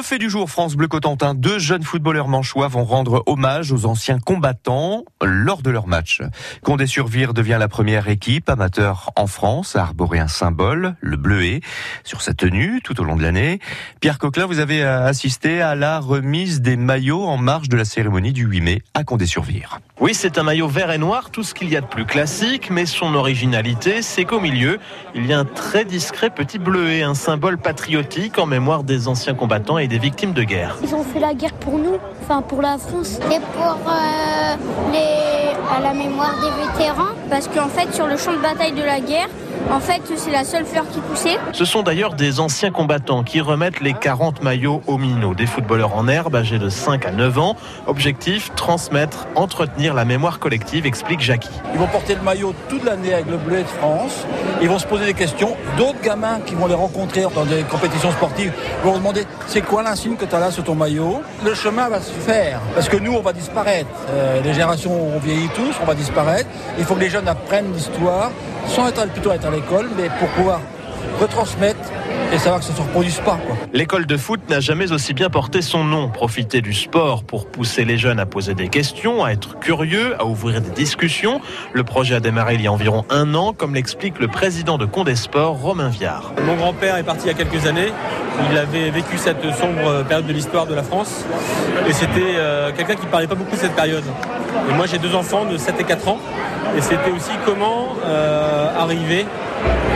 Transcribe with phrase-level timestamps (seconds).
[0.00, 3.84] Le fait du jour, France Bleu Cotentin, deux jeunes footballeurs manchois vont rendre hommage aux
[3.84, 6.22] anciens combattants lors de leur match.
[6.64, 11.60] Condé-sur-Vire devient la première équipe amateur en France à arborer un symbole, le bleuet,
[12.02, 13.60] sur sa tenue tout au long de l'année.
[14.00, 18.32] Pierre Coquelin, vous avez assisté à la remise des maillots en marge de la cérémonie
[18.32, 19.80] du 8 mai à Condé-sur-Vire.
[20.00, 22.70] Oui, c'est un maillot vert et noir, tout ce qu'il y a de plus classique,
[22.70, 24.78] mais son originalité, c'est qu'au milieu,
[25.14, 29.34] il y a un très discret petit bleuet, un symbole patriotique en mémoire des anciens
[29.34, 30.78] combattants et des victimes de guerre.
[30.82, 33.20] Ils ont fait la guerre pour nous, enfin pour la France.
[33.30, 34.56] Et pour euh,
[34.90, 38.82] les, à la mémoire des vétérans, parce qu'en fait, sur le champ de bataille de
[38.82, 39.28] la guerre,
[39.70, 41.36] en fait, c'est la seule fleur qui poussait.
[41.52, 45.94] Ce sont d'ailleurs des anciens combattants qui remettent les 40 maillots aux minots, des footballeurs
[45.94, 47.56] en herbe âgés de 5 à 9 ans.
[47.86, 51.50] Objectif, transmettre, entretenir la mémoire collective, explique Jackie.
[51.72, 54.26] Ils vont porter le maillot toute l'année avec le bleu de France.
[54.60, 55.56] Ils vont se poser des questions.
[55.76, 59.82] D'autres gamins qui vont les rencontrer dans des compétitions sportives vont leur demander c'est quoi
[59.82, 61.22] l'insigne que tu as là sur ton maillot?
[61.44, 63.90] Le chemin va se faire parce que nous, on va disparaître.
[64.08, 66.48] Euh, les générations ont vieilli tous, on va disparaître.
[66.78, 68.30] Il faut que les jeunes apprennent l'histoire
[68.66, 70.60] sans être plutôt être à l'école, mais pour pouvoir
[71.20, 71.90] retransmettre
[72.32, 73.38] et savoir que ça ne se reproduise pas.
[73.72, 76.08] L'école de foot n'a jamais aussi bien porté son nom.
[76.08, 80.24] Profiter du sport pour pousser les jeunes à poser des questions, à être curieux, à
[80.26, 81.40] ouvrir des discussions.
[81.72, 84.86] Le projet a démarré il y a environ un an, comme l'explique le président de
[84.86, 86.32] Condé Sport, Romain Viard.
[86.44, 87.92] Mon grand-père est parti il y a quelques années.
[88.50, 91.24] Il avait vécu cette sombre période de l'histoire de la France.
[91.88, 94.04] Et c'était euh, quelqu'un qui ne parlait pas beaucoup de cette période.
[94.70, 96.18] Et moi, j'ai deux enfants de 7 et 4 ans.
[96.76, 99.26] Et c'était aussi comment euh, arriver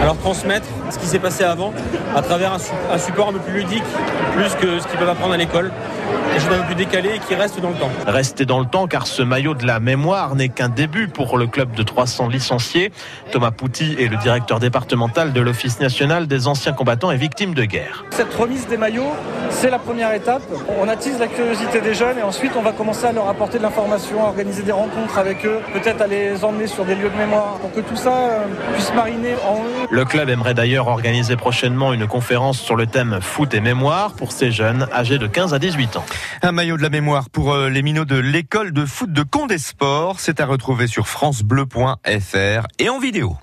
[0.00, 1.72] à leur transmettre ce qui s'est passé avant
[2.14, 3.84] à travers un, support un peu plus ludique,
[4.34, 5.72] plus que ce qu'ils peuvent apprendre à l'école.
[6.30, 7.90] Quelque chose d'un peu plus décalé et qui reste dans le temps.
[8.06, 11.46] Rester dans le temps car ce maillot de la mémoire n'est qu'un début pour le
[11.46, 12.92] club de 300 licenciés.
[13.30, 17.64] Thomas Pouty est le directeur départemental de l'Office national des anciens combattants et victimes de
[17.64, 18.04] guerre.
[18.10, 19.12] Cette remise des maillots,
[19.50, 20.42] c'est la première étape.
[20.80, 23.62] On attise la curiosité des jeunes et ensuite on va commencer à leur apporter de
[23.62, 27.16] l'information, à organiser des rencontres avec eux, peut-être à les emmener sur des lieux de
[27.16, 28.44] mémoire pour que tout ça euh,
[28.74, 29.53] puisse mariner en
[29.90, 34.32] Le club aimerait d'ailleurs organiser prochainement une conférence sur le thème foot et mémoire pour
[34.32, 36.04] ces jeunes âgés de 15 à 18 ans.
[36.42, 39.58] Un maillot de la mémoire pour euh, les minots de l'école de foot de Condé
[39.58, 43.36] Sport, c'est à retrouver sur francebleu.fr et en vidéo.